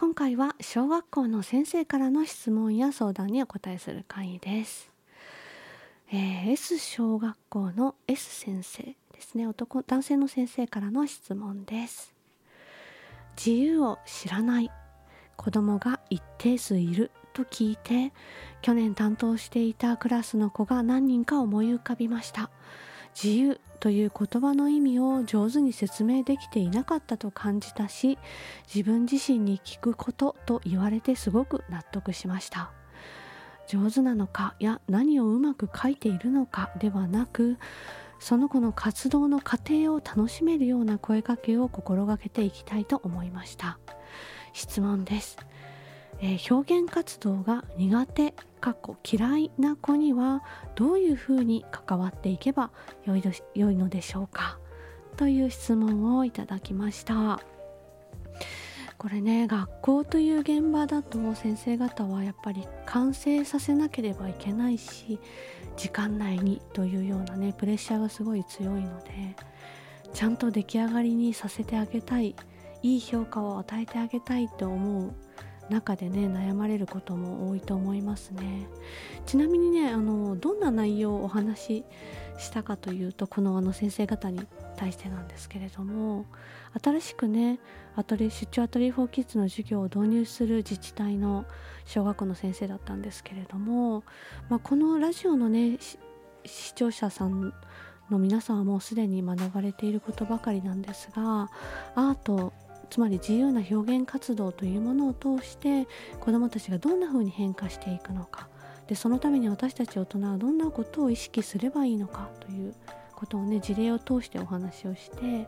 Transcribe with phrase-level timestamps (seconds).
[0.00, 4.92] 今回は小学校の先生からの質問や相談にお答えする会です、
[6.12, 9.48] えー、S 小学校の S 先生ですね。
[9.48, 12.14] 男男性の先生からの質問です。
[13.36, 14.70] 自由を知らない。
[15.36, 18.12] 子供が一定数いると聞いて
[18.62, 22.50] 去年担当していたクラスの子が何人か思い浮かびました。
[23.20, 28.18] 自由という言葉の意味を上手に説明できていなかったと感じたし
[28.72, 32.70] 自分自身に聞くことと言われてすごく納得しました。
[33.66, 37.58] 上手なのかや何をうまく書いているのかではなく
[38.18, 43.78] その子の活動の過程を楽しめるような声かけを心がけていきたいと思いました。
[44.52, 45.36] 質問です。
[46.20, 50.42] えー、表現活動が苦手かっこ嫌いな子には
[50.74, 52.70] どういうふうに関わっていけば
[53.04, 53.22] よい
[53.54, 54.58] 良いのでしょうか
[55.16, 57.40] という質問をいただきました。
[58.98, 65.20] これね学校という現場だと先生方はやっぱり完成させなければいけないし
[65.76, 69.36] 時間内にというようなねプレッシャーがすごい強いので
[70.12, 72.34] ちゃんと出来上がりにさせてあげたい
[72.82, 75.14] いい評価を与えてあげたいと思う
[75.70, 78.68] 中でね悩まれることも多いと思いますね。
[79.26, 81.84] ちなみにねあのどんな内容をお話し
[82.38, 84.40] したかというとこのあの先生方に
[84.76, 86.26] 対してなんですけれども
[86.82, 87.58] 新しくね
[87.96, 91.44] アトリ出張アトリエ・フォー・キッズの授業を導入する自治体の
[91.84, 94.04] 小学校の先生だったんですけれども、
[94.48, 95.78] まあ、このラジオのね
[96.44, 97.52] 視聴者さん
[98.10, 101.50] の皆さんはもうすでに学ばれていることばかりなんですが
[101.94, 102.52] アート
[102.90, 105.86] つまり自由な表現活動というものを通して
[106.20, 108.48] 子どもたちがどんな風に変化していくのか。
[108.86, 112.74] でそのために私たち大人はどんなことを意識すればいいのかという
[113.14, 115.46] ことをね事例を通してお話をして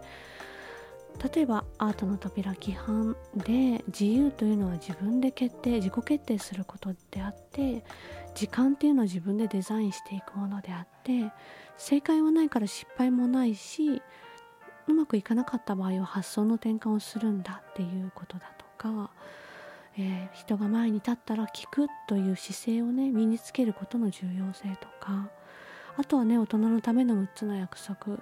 [1.34, 7.84] 例えばアートの扉規範で自由というのは自分で決定自己決定することであって
[8.34, 11.32] 時間っていうのは自分でデザインしていくものであって
[11.76, 14.02] 正解はないから失敗もないし
[14.90, 19.10] うまくいかなかった場合は発想の転換をするんだっていうことだとか、
[19.96, 25.28] えー、人が前に立ったら聞くという姿勢をね身につけることの重要性とか
[25.96, 28.18] あとはね大人のための6つの約束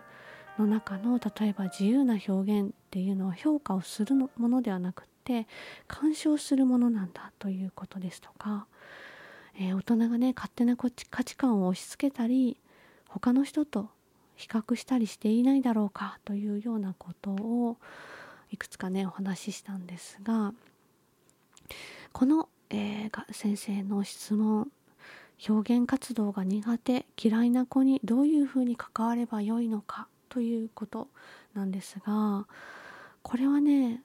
[0.58, 5.46] の中の例えば自由な表現っていうのは評価をするものではなくって
[5.86, 8.66] 干渉するものなんだということですとか、
[9.58, 12.56] えー、大人がね勝手な価値観を押し付けたり
[13.08, 13.90] 他の人と
[14.38, 17.76] 比較したりしていないだろうかというようなことを
[18.50, 20.54] いくつかねお話ししたんですが
[22.12, 24.70] この、えー、先生の質問
[25.48, 31.08] 表現活動が苦手嫌いな子にどういうふうに関わればよいのかということ
[31.54, 32.46] なんですが
[33.22, 34.02] これはね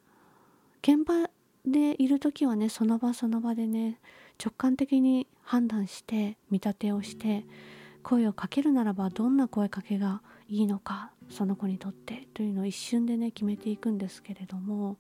[0.82, 1.30] 現場
[1.66, 4.00] でいる時はねその場その場でね
[4.44, 7.46] 直感的に判断して見立てをして
[8.04, 14.98] 声をかけるならばどんな声かけがいいのかその子にとってというのを一瞬でね決めていくんですけれども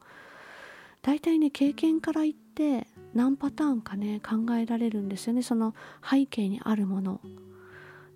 [1.01, 5.75] 大体ね経験から言って何パターンかね考えられるんですよねその
[6.09, 7.19] 背景にあるもの。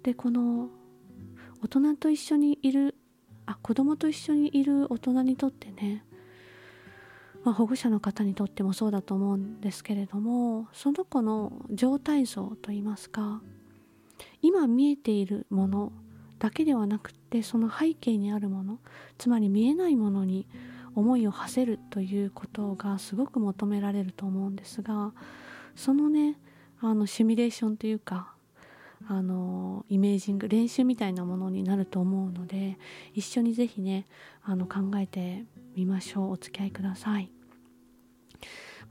[0.03, 0.69] でこの
[1.61, 2.95] 大人と一緒にいる
[3.45, 6.05] あ子供と一緒にいる大人にとってね、
[7.43, 13.41] まあ、保護者の方にとってもそうだと思うんですけれどもその子の状態像といいますか
[14.41, 15.91] 今見えているもの
[16.39, 18.79] だけではなくてその背景にあるもの
[19.17, 20.47] つまり見えないものに
[20.95, 25.13] 思いを馳せるということがすごく求められると思うんですが
[25.75, 26.37] そのね
[26.79, 28.33] あのシミュレーションというか
[29.07, 32.77] あのイメージング練習みたいなものになると思うので
[33.13, 34.05] 一緒にぜひね
[34.43, 35.45] あの考えて
[35.75, 36.31] みましょう。
[36.31, 37.31] お付き合いください。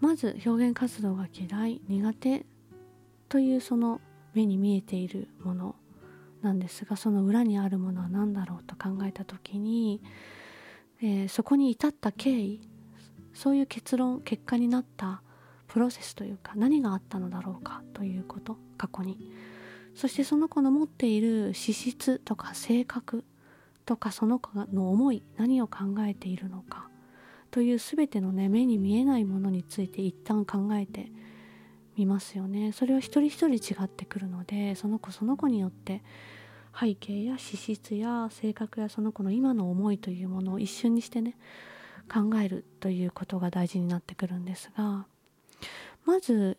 [0.01, 2.47] まず表現活動が嫌い苦手
[3.29, 4.01] というその
[4.37, 5.77] 目に見えているもの
[6.43, 10.03] なんですがその裏にあるものは何だろうと考えた時に、
[11.03, 12.61] えー、そこに至った経緯
[13.33, 15.23] そういう結論結果になった
[15.69, 19.33] プロセスというか何があったのだろうかということ過去に。
[19.95, 23.25] そしてその子の持っている資質とか性格
[23.87, 26.91] とかその子の思い何を考えているのか
[27.51, 31.11] という全てのね目に見えないものについて一旦考えて
[31.97, 36.03] 見ますよねそれは一人一人違ってくるのでその子その子によって
[36.79, 41.37] 背景や資質や性格やその子の今の思いというものを一瞬にしてね
[42.13, 45.07] 考えるということが大事になってくるんですが
[46.05, 46.59] まず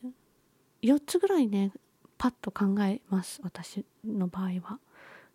[0.81, 1.71] 4つぐらいね
[2.17, 4.79] パッと考えます私の場合は。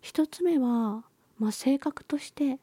[0.01, 1.05] 1つ目は、
[1.39, 2.59] まあ、性格として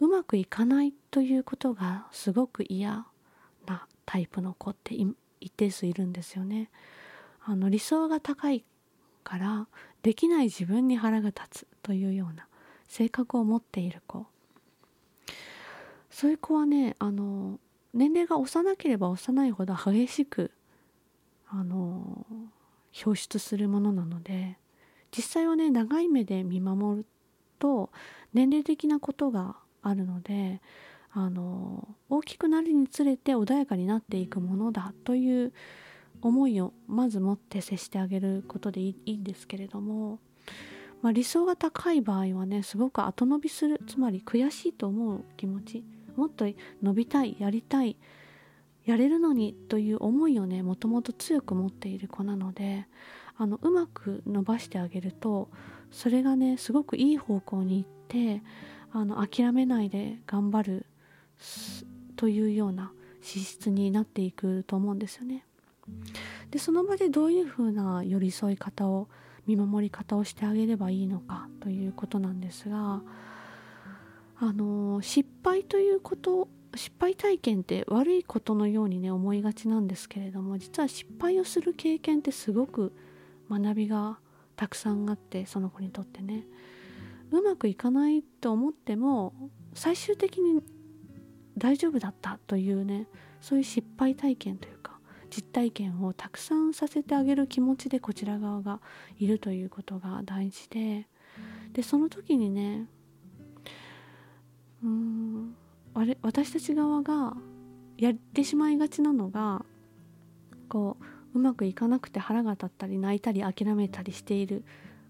[0.00, 3.06] うまくいかないということがすごく嫌
[3.66, 5.06] なタイプの子ってい
[5.40, 6.70] 一定数いるんですよね。
[7.42, 8.64] あの理想が高い
[9.24, 9.66] から
[10.02, 12.46] できない自分に腹が立つというような
[12.88, 14.26] 性格を持っている子
[16.10, 17.58] そういう子はねあの
[17.94, 20.50] 年齢が幼ければ幼いほど激しく
[21.48, 22.26] あの
[23.04, 24.56] 表出するものなので
[25.16, 27.06] 実際はね長い目で見守る
[27.58, 27.90] と
[28.32, 30.60] 年齢的なことがあるので
[31.12, 35.52] あの大きくなるにつれて穏やかになっていくものだという
[36.22, 40.18] 思いをまず持って接してあげることでいいんですけれども、
[41.02, 43.80] まあ、理想が高い場合はねすごく後伸びする。
[43.86, 45.84] つまり悔しいと思う気持ち。
[46.16, 46.44] もっと
[46.82, 47.96] 伸びたいやりたい
[48.84, 52.86] やれるのにという思いをねもともと強く持っている子なので
[53.36, 55.48] あのうまく伸ばしてあげると
[55.90, 58.42] それがねすごくいい方向に行って
[58.92, 60.86] あの諦めないで頑張る
[62.16, 62.92] というような
[63.22, 65.44] 資質になっていくと思うんですよね。
[66.50, 69.08] でその場でどういうふうな寄り添い方を
[69.46, 73.02] 見守り方をしてあげればいいのかということなんですが
[74.38, 82.92] あの失敗ということ失敗体験って悪いことのようにね思いがちなんですけれども実は失敗をする経験ってすごく
[83.50, 84.18] 学びが
[84.56, 86.44] たくさんあってその子にとってね
[87.32, 89.32] うまくいかないと思っても
[89.74, 90.62] 最終的に
[91.58, 93.06] 大丈夫だったというね
[93.40, 94.98] そういう失敗体験というか
[95.30, 98.80] 実体験をたくさんさせてあげる気持ちでこちら側が
[99.18, 101.06] いるということが大事で
[101.72, 102.86] でその時にね
[104.82, 105.54] うん
[105.94, 107.34] あれ私たち側が
[107.96, 109.64] やってしまいがちなのが
[110.68, 110.96] こ
[111.34, 114.64] ううまくいかなくて腹が立ったり泣いたり諦めたりしている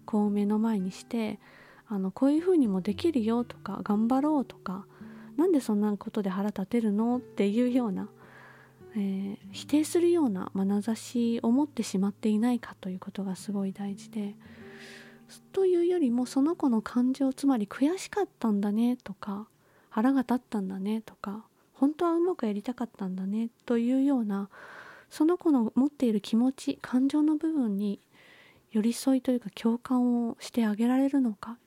[0.05, 1.39] 子を目の前にして
[1.87, 4.85] あのこういうふうにもできるよとか頑張ろうとか
[5.37, 7.17] なんでそんなことで腹立てるの？
[7.17, 8.09] っていうような、
[8.95, 14.35] えー、否定するような眼差しを持ってしまっていないかということがすごい大事で
[15.53, 19.47] というよりもその子の感情つまり悔しかったんだねとか
[19.89, 24.49] 腹が立ったんだねとか本当はうまくやりたかったんだねというような
[25.09, 27.99] その子の持っている気持ち感情の部分に
[28.71, 31.57] 寄り添いというか共感をしてあげられるのか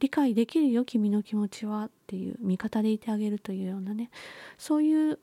[0.00, 4.10] 理解できるよ君の気持ちはっていう味方でいてあげるというようなね
[4.58, 5.18] そういう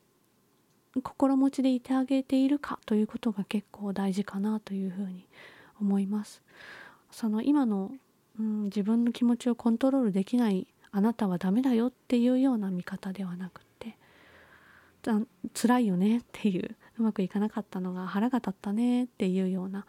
[1.03, 5.25] 心持ちでいてあげているかということが結構大事かなというふうに
[5.79, 6.41] 思います。
[7.12, 7.91] その今の、
[8.39, 13.97] うん、自分の気持ちをコントロールできないあなたはダメだよっていうような見方ではなくって
[15.53, 19.85] 辛いよねっていううまくいかなかったのが腹が立ったねっていうような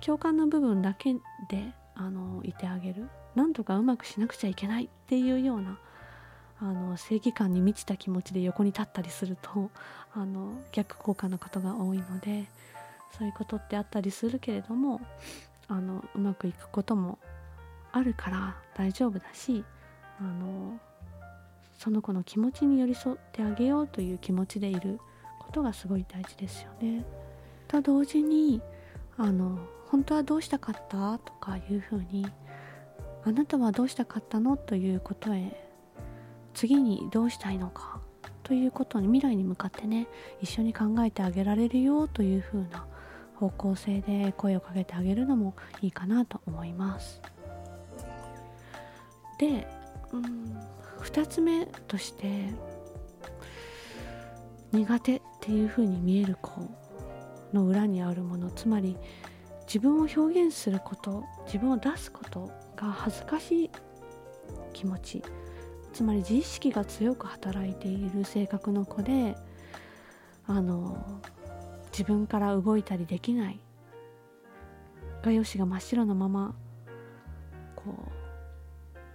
[0.00, 1.14] 共感の部分だけ
[1.48, 3.08] であのいてあげる
[3.38, 5.78] なんとかうまくしなくちゃいけないっていうような
[6.60, 9.70] あの正義感に満ちた気持ちで横に立ったりすると
[10.12, 12.46] あの逆効果のことが多いので
[13.16, 15.00] そういうことってあったりするけれども
[15.68, 17.20] あのうまくいくことも
[17.92, 19.64] あるから大丈夫だし
[20.18, 20.80] あの
[21.78, 24.98] その子の気持ちに寄り添ってあげようという気持ちでいる
[25.38, 27.04] ことがすごい大事ですよね。
[27.68, 28.60] と同時に
[29.16, 32.26] あの本当はどうしたかったとかいうふうに
[33.24, 34.56] あなたはどうしたかったの？
[34.56, 35.68] ということへ
[36.54, 38.00] 次にどうしたいのか？
[38.42, 40.08] ということに未来に向かってね
[40.40, 42.86] 一緒に考えてあげられるよというふうな
[43.36, 47.20] 方向性で声をかけてあげるのもいいかなと思います。
[49.38, 49.68] で
[50.12, 50.58] うん
[51.02, 52.48] 2つ目として
[54.72, 56.50] 苦手っていうふうに見える子
[57.52, 58.96] の裏にあるものつまり
[59.66, 63.70] 自分を表現すること自分を出すことが恥ずかしい
[64.72, 65.22] 気持ち。
[65.92, 69.36] つまり自意識が強く働いている性格の子で
[70.46, 71.20] あの
[71.90, 73.60] 自分から動いたりできない。
[75.22, 76.54] 画用紙が真っ白のまま
[77.74, 77.94] こ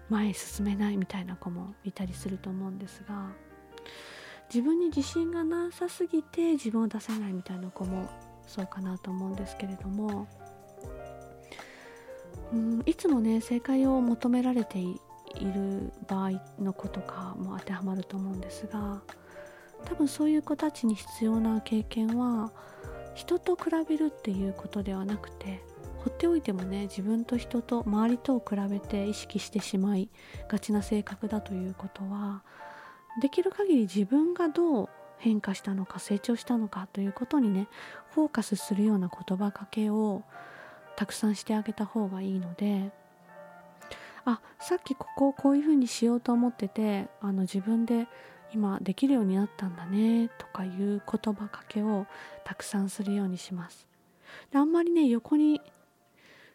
[0.09, 3.31] う前へ進めないみたいな子もいたりすると思うんですが
[4.53, 8.09] 自分に自信がなさすぎて自分を出せないみたいな子も
[8.45, 10.27] そうかなと思うんですけれども
[12.53, 14.99] うんいつもね正解を求められてい
[15.41, 16.31] る場合
[16.61, 19.01] の子とかも当てはまると思うんですが
[19.85, 22.51] 多分そういう子たちに必要な経験は
[23.15, 25.63] 人と比べるっていうことではなくて
[25.97, 30.09] 放っておいてもね自分と人と周りとを比べて意識してしまい
[30.49, 32.43] がちな性格だということは
[33.21, 37.67] できる限り自分がどう変化したのか成長したのかということにね
[38.13, 40.23] フォーカスするような言葉かけを
[40.95, 42.91] たくさんしてあげた方がいいので
[44.25, 48.07] あさっきここをこういうふうにしようと思っててあの自分で
[48.53, 52.05] 今できるようになったんだねとかいう言葉かけを
[52.43, 53.87] たくさんするようにします。
[54.51, 55.61] であんまりね横に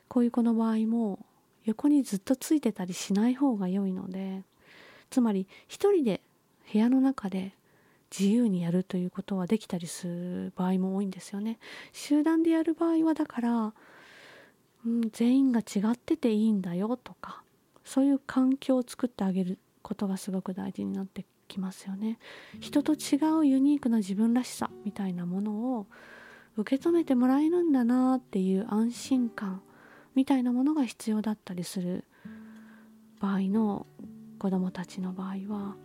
[0.07, 1.19] こういう子の場合も
[1.65, 4.43] 横にずっとついてたりしない方が良いので
[5.11, 6.23] つまり一人で
[6.73, 7.53] 部屋の中で
[8.17, 11.59] 自由にやるということはできたりする場合も多いんですよね。
[11.93, 13.75] 集団でやる場合はだから、
[14.89, 17.43] うん、全員が違ってていいんだよとか
[17.85, 22.19] そういう環境を作ってあげることがすごく大事になってきますよね。
[22.61, 25.87] 人と違うユニークな自分らしさみたいなものを
[26.57, 29.63] 受け止めてもらえるんだなっていう安心感
[30.15, 32.05] みたいなものが必要だったりする
[33.21, 33.87] 場合の
[34.39, 35.77] 子どもたちの場合は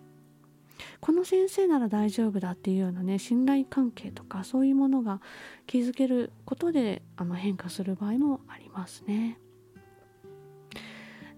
[1.00, 5.22] この先生なら大丈夫だっていうようなね信頼関係とかそういうものが
[5.68, 9.40] 築けることであの変化する場合もありますね。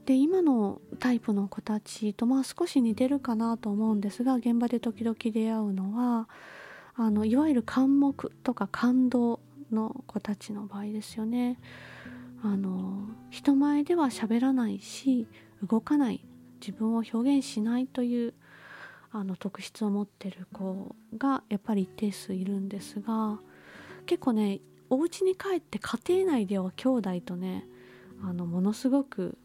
[0.05, 6.29] で今のタイプの子たちとまあ少し似てるかなと思うんですが現場で時々出会うのは
[6.95, 9.39] あのいわゆる感目とか感動
[9.71, 11.59] の子たちの場合ですよね。
[12.43, 15.27] あの人前では喋らないし
[15.67, 16.23] 動かない
[16.61, 18.33] 自分を表現しないという
[19.17, 23.39] あの特質を持ってる子がやっぱり一定数いるんですが
[24.05, 27.65] 結構ねお家に帰って家庭内では兄弟とね
[28.21, 29.37] あのものすごく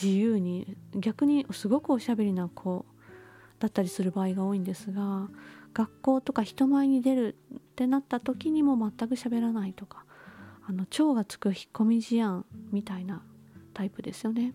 [0.00, 2.86] 自由に逆にすごくおしゃべりな子
[3.58, 5.28] だったりする場合が多いんですが
[5.74, 10.04] 学校とか人前に出るってなった時にも全く喋らないとか
[10.68, 13.24] あの蝶がつく引っ込み思案みたいな
[13.74, 14.54] タイプですよね。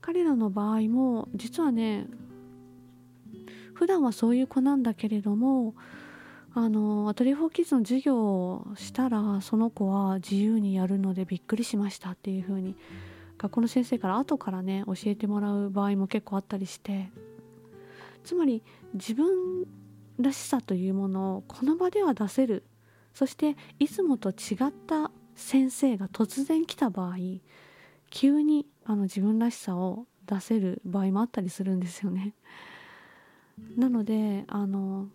[0.00, 2.06] 彼らの場合も実はね
[3.76, 5.74] 普段はそういう子なんだけれども
[6.54, 12.74] あのアトリエ4キッズの授業をしたらその子は自由にやるのでびっくりしましたっていう風に
[13.36, 17.10] 学校の先生から後からね教えてもらう場合も結構あったりして
[18.24, 18.62] つまり
[18.94, 19.66] 自分
[20.18, 22.64] らしさというものをこの場では出せる
[23.12, 24.32] そしていつもと違
[24.68, 27.16] った先生が突然来た場合
[28.08, 32.34] 急にあの自分らしさを出せる場合もあったりするんですよね。
[33.76, 35.08] なのであの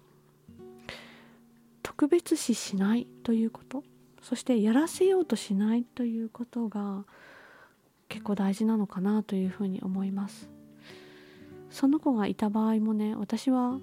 [1.84, 3.84] 特別視しないということ
[4.22, 7.06] そしてやらせようとしないということが
[8.08, 10.50] 結構大事なのかなというふうに思います。
[11.70, 13.80] その子がいた場合もね私は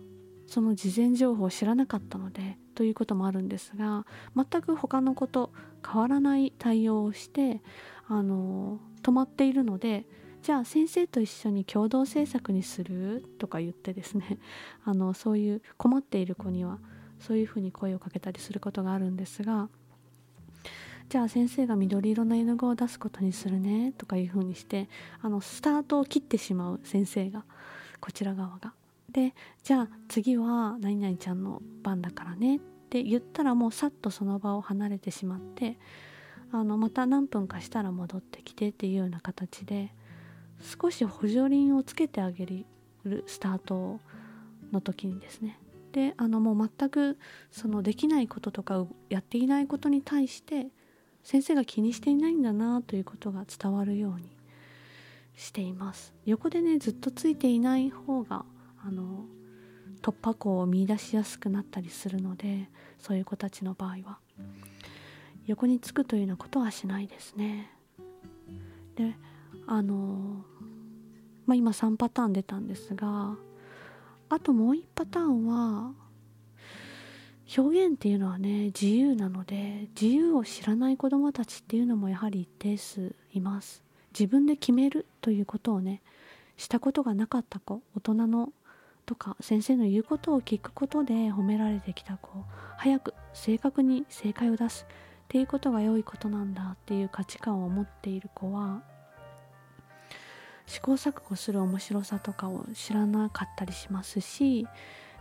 [0.46, 5.52] その事前情報を知らなかったのでということもあるんですが全く他の子と
[5.84, 7.62] 変わらない対応をして
[8.06, 10.06] あの止まっているので
[10.42, 13.24] じゃあ先生と一緒に共同制作にする？
[13.38, 14.38] とか言ってですね。
[14.84, 16.78] あのそういう困っている子には
[17.20, 19.68] そういうふうに声をかけたりすることがあるんですが
[21.08, 23.92] じゃあ先生が緑色の絵の具を出すことにするね？
[23.98, 24.88] とかいうふうにして
[25.20, 27.44] あのスタートを切ってしまう先生が
[28.00, 28.74] こちら側が。
[29.10, 35.78] でじゃあ次は何々ちゃんの番だからねって言ったらもうさっとその場を離れてしまって
[36.52, 39.92] あのまた何分かしたら戻ってきてっていうような形で
[40.60, 42.66] 少し補助輪をつけてあげる
[43.26, 44.00] スタート
[44.72, 45.58] の時にですね。
[45.92, 47.18] であのもう全く
[47.50, 50.66] そのできないこととかやっていないことに対して
[51.22, 54.36] 先生が気にしていないんだなということが伝わるように
[55.34, 56.12] しています。
[56.26, 58.44] 横でねずっとついていない方が
[58.84, 59.24] あの
[60.02, 64.18] 突破口を見いだしやすくなったりするのでそういう子たちの場合は。
[65.46, 67.70] 横につくというようなことはしないですね。
[68.96, 69.14] で
[69.68, 70.44] あの
[71.46, 73.36] まあ今3パターン出たんですが
[74.30, 75.92] あともう1パターンは
[77.56, 83.82] 表現っていうのはね自由なので自由を知らない子どもたちっていうのもやはり一定数います。
[84.18, 86.02] 自分で決めるということをね
[86.56, 88.52] したことがなかった子大人の
[89.06, 92.30] とか先生の言うことを聞くことで褒められてきた子
[92.76, 98.82] 早く正確に正解を出すっていうことが良いことなんだっていう価値観を持っている子は
[100.68, 104.66] 試行錯誤する面白さとかを知らなかったりしますし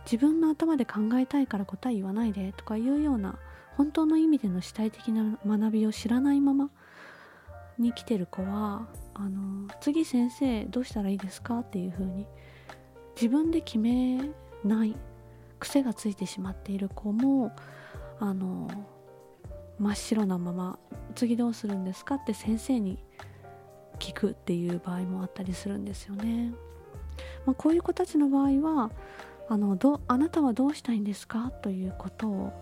[0.04, 3.38] 自分の頭で考えたいから答え言わないでとかいうような
[3.76, 6.70] 本当の意味での主体的な学びを知らないまま
[7.78, 11.60] に来てる子はあの次先生どうしたらいいですか？
[11.60, 12.26] っていうふうに
[13.16, 14.20] 自分で決め
[14.64, 14.96] ない
[15.58, 17.52] 癖がついてしまっている子も
[18.20, 18.68] あの
[19.78, 20.78] 真っ白なまま
[21.14, 22.16] 次どうするんですか？
[22.16, 22.98] って先生に
[23.98, 26.52] 聞くっていう場合もあったりするんですよね。
[27.46, 28.90] まあ、こういう子たちの場合は
[29.48, 31.50] あのどあなたはどうしたいんですか？
[31.62, 32.52] ということを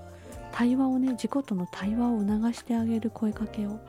[0.52, 3.80] 対話をね自己との対話を促してあげる声かけを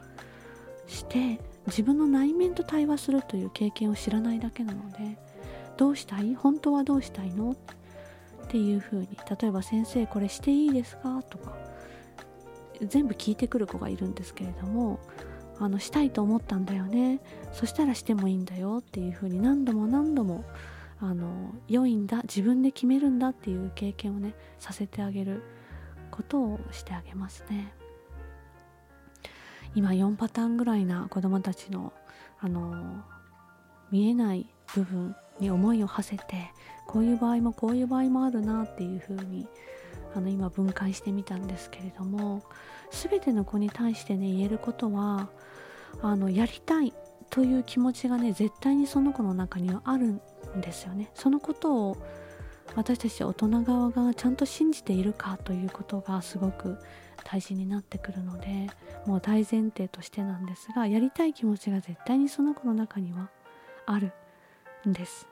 [0.87, 5.17] して自分の内面と対話するという経験を知らないだけなので
[5.77, 6.35] どうしたい？
[6.35, 7.51] 本当はどうしたいの？
[7.51, 7.55] っ
[8.49, 11.21] ていうふうに例えば先生これしていいですか？
[11.29, 11.55] とか
[12.81, 14.99] 全部聞いてくる子がいるんですけれども
[15.59, 17.19] あのしたいと思ったんだよね。
[17.51, 20.43] そしたらしてもいいんだよっていうふうに何度も何度も
[20.99, 25.43] あの良いんだ自分で決めるんだっていう経験をねさせてあげる
[26.11, 27.73] ことをしてあげますね。
[29.75, 31.93] 今4パターンぐらいな子どもたちの
[32.39, 33.03] あの
[33.91, 36.51] 見えない部分に思いを馳せて
[36.85, 39.47] こういう場合もこういう場合もあるなっていうふうに
[40.17, 42.41] あの今分解してみたんですけれども
[42.91, 45.29] 全ての子に対してね言えることは
[46.01, 46.93] あのやりたい
[47.29, 50.21] という気持ちがね絶対にその子の中にはあるん
[50.61, 51.11] ですよね。
[51.13, 51.97] そのことを
[52.75, 56.77] 私たち大人側がちゃんと信じているかということがすごく
[57.23, 58.67] 大事になってくるので
[59.05, 63.29] もう大前提としてなんですがやりたい気持ちが絶対にその子の中には
[63.85, 64.13] ある
[64.87, 65.27] んです。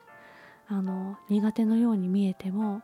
[0.68, 2.82] あの苦手のように見えても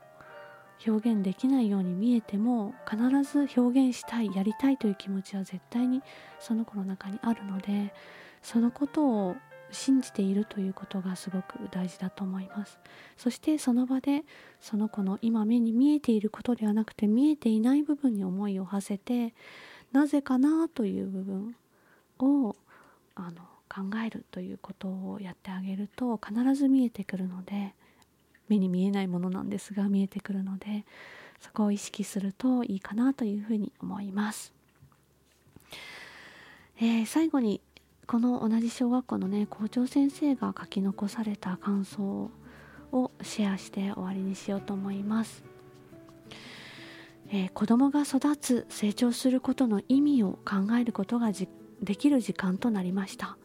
[0.86, 6.02] 表現できないように見えても必ず表現したいやりたいという気持ちは絶対に
[6.40, 7.94] その子の中にあるので
[8.42, 9.36] そのことを
[9.72, 12.78] 信じているということがすごく大事だと思います。
[13.18, 14.24] そしてその場で
[14.60, 19.34] その子の今目に見えていることではなくて見えていない部分に思いを馳せて
[19.92, 21.56] なぜかなという部分
[22.20, 22.56] を
[23.16, 27.74] あの考えるということをやってあげると必ず見えてくるので
[28.52, 30.86] 目に見えないものなんですが見えてくるので
[31.40, 34.54] そこを意識するといいかなというふうに思います。
[36.78, 37.62] えー、最後に
[38.08, 42.30] この同じ小学校のね校長先生が書き残された感想
[42.92, 45.44] をシェアして終わりにしようと思います。
[47.34, 53.38] えー、子供が育つ成長することの意味を考えることができる時間となりました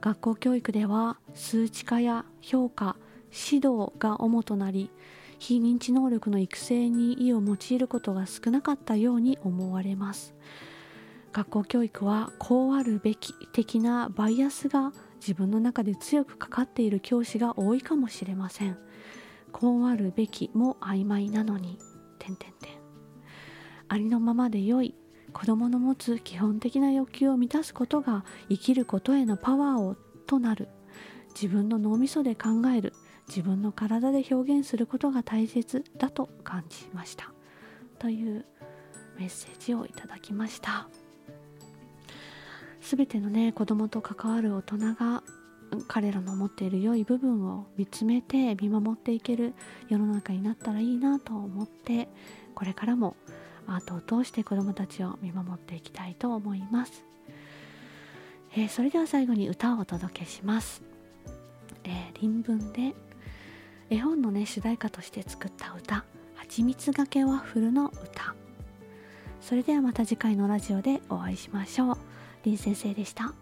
[0.00, 2.94] 学校教育では数値化や評価
[3.34, 4.90] 指導が主となり
[5.38, 10.34] 非認知能力の育成に意を用いることが少なかったように思われます。
[11.32, 18.78] 学校教育はこうあるべき的なバイアスが自分の中で強くかかっている教師が多いかもしれません。
[19.50, 21.78] こうあるべきも曖昧なのに。
[22.18, 22.70] 点点点
[23.88, 24.94] ありのままで良い。
[25.32, 30.68] 子供の持つ基本的な欲求を満たすことが生きることへのパワーをとなる。
[31.34, 32.92] 自分の脳みそで考える。
[33.28, 37.32] 自分の体で表現することが大切だと感じました。
[37.98, 38.44] という
[39.18, 40.88] メッセージをいただきました。
[42.80, 45.22] 全てのね子供と関わる大人が
[45.88, 49.54] 彼らの持っている良い部分を見つめて見守っていける
[49.88, 52.08] 世の中になったらいいなと思って
[52.54, 53.16] これからも
[53.66, 57.04] アートを通して子どもたちを見守っていきたいと思います、
[58.52, 60.82] えー、それでは最後に歌をお届けします、
[61.84, 62.94] えー、臨文で
[63.90, 65.96] 絵本のね主題歌として作った歌
[66.34, 68.34] 「はちみつがけワッフルの歌」
[69.40, 71.98] それではまた次回のラジオでお会いしましょう。
[72.44, 73.34] 林先生でした。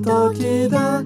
[0.00, 1.02] 時だ。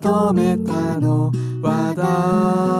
[0.00, 1.32] 認めたの。
[1.60, 2.77] はだ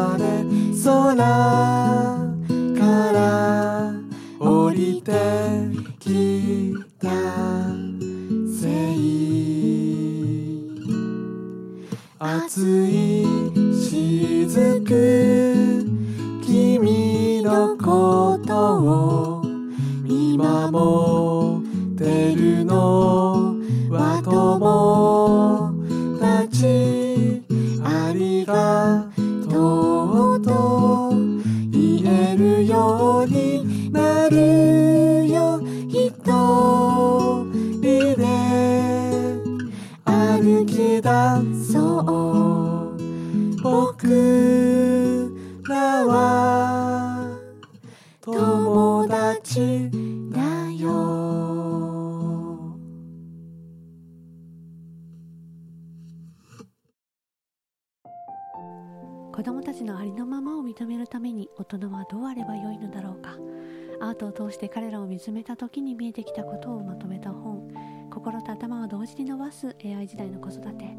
[65.18, 67.68] して彼らを見つめた時に見えてきたことをまとめた本。
[68.10, 70.96] 心と頭を同時に伸ばす AI 時代の子育て。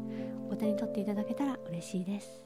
[0.50, 2.42] お手に取っていただけたら嬉しいです。